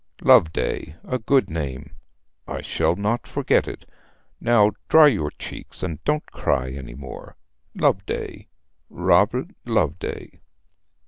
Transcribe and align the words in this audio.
'Loveday 0.23 0.95
a 1.03 1.19
good 1.19 1.47
name. 1.47 1.91
I 2.47 2.61
shall 2.61 2.95
not 2.95 3.27
forget 3.27 3.67
it. 3.67 3.87
Now 4.39 4.71
dry 4.89 5.05
your 5.09 5.29
cheeks, 5.29 5.83
and 5.83 6.03
don't 6.05 6.25
cry 6.25 6.71
any 6.71 6.95
more. 6.95 7.37
Loveday 7.75 8.47
Robert 8.89 9.49
Loveday.' 9.63 10.41